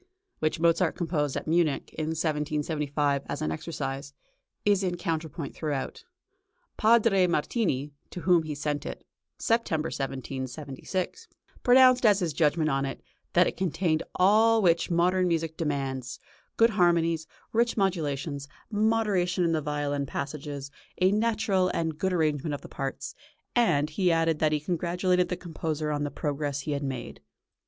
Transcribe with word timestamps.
which 0.39 0.59
Mozart 0.59 0.95
composed 0.95 1.37
at 1.37 1.45
Munich 1.47 1.93
in 1.93 2.07
1775 2.07 3.21
as 3.27 3.39
an 3.39 3.51
exercise, 3.51 4.15
is 4.65 4.81
in 4.81 4.97
counterpoint 4.97 5.53
throughout. 5.53 6.05
Padre 6.75 7.27
Martini, 7.27 7.91
to 8.09 8.21
whom 8.21 8.41
he 8.41 8.55
sent 8.55 8.83
it 8.83 9.05
(September, 9.37 9.89
1776), 9.89 11.27
pronounced, 11.61 12.03
as 12.03 12.17
his 12.17 12.33
judgment 12.33 12.67
on 12.67 12.83
it, 12.83 13.03
that 13.33 13.45
it 13.45 13.55
contained 13.55 14.01
all 14.15 14.59
which 14.63 14.89
modern 14.89 15.27
music 15.27 15.55
demands 15.55 16.19
good 16.57 16.71
harmonies, 16.71 17.27
rich 17.53 17.77
modulations, 17.77 18.47
moderation 18.71 19.43
in 19.43 19.51
the 19.51 19.61
violin 19.61 20.07
passages, 20.07 20.71
a 20.99 21.11
natural 21.11 21.67
and 21.75 21.99
good 21.99 22.11
arrangement 22.11 22.55
of 22.55 22.61
the 22.61 22.67
parts 22.67 23.13
and 23.55 23.91
he 23.91 24.11
added 24.11 24.39
that 24.39 24.51
he 24.51 24.59
congratulated 24.59 25.29
the 25.29 25.37
composer 25.37 25.91
on 25.91 26.03
the 26.03 26.09
progress 26.09 26.61
he 26.61 26.71
had 26.71 26.81
made. 26.81 27.21